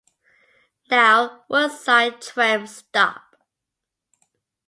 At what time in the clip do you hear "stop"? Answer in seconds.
2.65-3.35